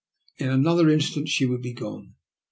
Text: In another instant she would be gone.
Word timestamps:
In 0.39 0.49
another 0.49 0.89
instant 0.89 1.29
she 1.29 1.45
would 1.45 1.61
be 1.61 1.73
gone. 1.73 2.15